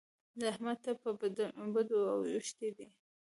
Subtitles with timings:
[0.39, 1.11] د احمد ټپ په
[1.73, 2.87] بدو اوښتی دی.